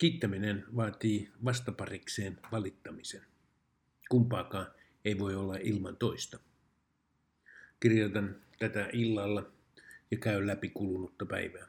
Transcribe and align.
Kiittäminen 0.00 0.64
vaatii 0.76 1.30
vastaparikseen 1.44 2.38
valittamisen. 2.52 3.22
Kumpaakaan 4.10 4.66
ei 5.04 5.18
voi 5.18 5.34
olla 5.34 5.56
ilman 5.56 5.96
toista. 5.96 6.38
Kirjoitan 7.80 8.36
tätä 8.58 8.88
illalla 8.92 9.52
ja 10.10 10.16
käyn 10.16 10.46
läpi 10.46 10.68
kulunutta 10.68 11.26
päivää. 11.26 11.68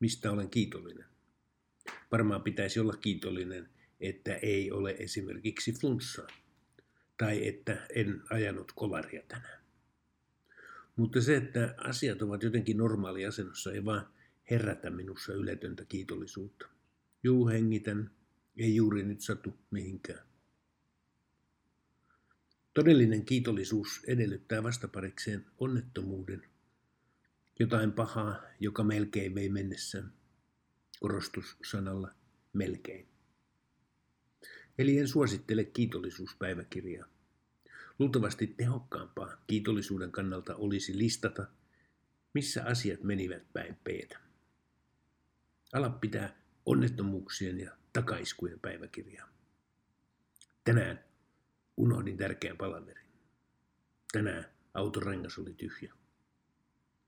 Mistä 0.00 0.30
olen 0.30 0.50
kiitollinen? 0.50 1.04
Varmaan 2.12 2.42
pitäisi 2.42 2.80
olla 2.80 2.96
kiitollinen, 2.96 3.68
että 4.00 4.34
ei 4.34 4.70
ole 4.70 4.96
esimerkiksi 4.98 5.72
flunssaa 5.72 6.28
tai 7.18 7.48
että 7.48 7.86
en 7.94 8.22
ajanut 8.30 8.72
kolaria 8.74 9.22
tänään. 9.28 9.62
Mutta 10.96 11.20
se, 11.20 11.36
että 11.36 11.74
asiat 11.78 12.22
ovat 12.22 12.42
jotenkin 12.42 12.76
normaali 12.76 13.26
asennossa, 13.26 13.72
ei 13.72 13.84
vaan 13.84 14.08
herätä 14.50 14.90
minussa 14.90 15.32
yletöntä 15.32 15.84
kiitollisuutta. 15.84 16.71
Juu, 17.22 17.48
hengitän, 17.48 18.10
ei 18.56 18.76
juuri 18.76 19.02
nyt 19.02 19.20
satu 19.20 19.58
mihinkään. 19.70 20.26
Todellinen 22.74 23.24
kiitollisuus 23.24 24.00
edellyttää 24.06 24.62
vastaparikseen 24.62 25.46
onnettomuuden, 25.58 26.48
jotain 27.58 27.92
pahaa, 27.92 28.42
joka 28.60 28.84
melkein 28.84 29.34
vei 29.34 29.48
mennessään. 29.48 30.12
Korostus 31.00 31.56
sanalla 31.64 32.14
melkein. 32.52 33.08
Eli 34.78 34.98
en 34.98 35.08
suosittele 35.08 35.64
kiitollisuuspäiväkirjaa. 35.64 37.08
Luultavasti 37.98 38.46
tehokkaampaa 38.46 39.44
kiitollisuuden 39.46 40.12
kannalta 40.12 40.56
olisi 40.56 40.98
listata, 40.98 41.46
missä 42.34 42.64
asiat 42.64 43.02
menivät 43.02 43.52
päin 43.52 43.76
peetä. 43.84 44.20
Ala 45.72 45.90
pitää 45.90 46.41
onnettomuuksien 46.66 47.60
ja 47.60 47.76
takaiskujen 47.92 48.60
päiväkirjaa. 48.60 49.28
Tänään 50.64 51.04
unohdin 51.76 52.16
tärkeän 52.16 52.56
palaverin. 52.56 53.06
Tänään 54.12 54.44
autorengas 54.74 55.38
oli 55.38 55.54
tyhjä. 55.54 55.94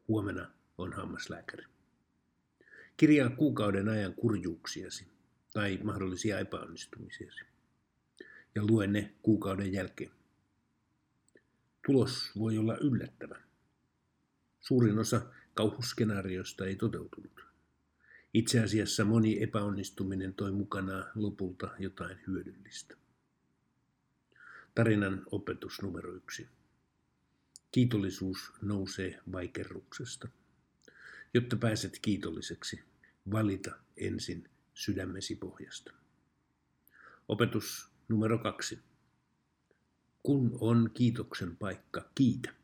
Huomenna 0.09 0.51
on 0.79 0.93
hammaslääkäri. 0.93 1.65
Kirjaa 2.97 3.31
kuukauden 3.31 3.89
ajan 3.89 4.15
kurjuuksiasi 4.15 5.07
tai 5.53 5.81
mahdollisia 5.83 6.39
epäonnistumisiasi. 6.39 7.45
Ja 8.55 8.65
lue 8.67 8.87
ne 8.87 9.15
kuukauden 9.23 9.73
jälkeen. 9.73 10.11
Tulos 11.87 12.31
voi 12.39 12.59
olla 12.59 12.77
yllättävä. 12.77 13.41
Suurin 14.61 14.99
osa 14.99 15.21
kauhuskenaarioista 15.55 16.67
ei 16.67 16.77
toteutunut. 16.77 17.54
Itse 18.35 18.61
asiassa 18.61 19.05
moni 19.05 19.43
epäonnistuminen 19.43 20.35
toi 20.35 20.53
mukanaan 20.53 21.11
lopulta 21.15 21.71
jotain 21.79 22.19
hyödyllistä. 22.27 22.97
Tarinan 24.75 25.23
opetus 25.31 25.83
numero 25.83 26.15
yksi. 26.15 26.49
Kiitollisuus 27.73 28.53
nousee 28.63 29.21
vaikerruksesta. 29.33 30.29
Jotta 31.35 31.57
pääset 31.57 31.99
kiitolliseksi, 32.03 32.81
valita 33.33 33.79
ensin 33.97 34.51
sydämesi 34.75 35.37
pohjasta. 35.37 35.93
Opetus 37.29 37.91
numero 38.09 38.39
kaksi. 38.39 38.79
Kun 40.23 40.59
on 40.61 40.91
kiitoksen 40.95 41.57
paikka, 41.57 42.11
kiitä. 42.15 42.55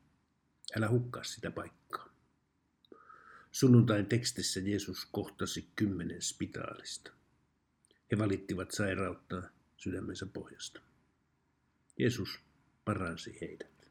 Älä 0.76 0.88
hukkaa 0.88 1.24
sitä 1.24 1.50
paikkaa. 1.50 2.09
Sunnuntain 3.52 4.06
tekstissä 4.06 4.60
Jeesus 4.60 5.08
kohtasi 5.12 5.68
kymmenen 5.76 6.22
spitaalista. 6.22 7.12
He 8.10 8.18
valittivat 8.18 8.70
sairautta 8.70 9.42
sydämensä 9.76 10.26
pohjasta. 10.26 10.80
Jeesus 11.98 12.40
paransi 12.84 13.38
heidät. 13.40 13.90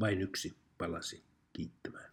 Vain 0.00 0.20
yksi 0.20 0.56
palasi 0.78 1.24
kiittämään. 1.52 2.11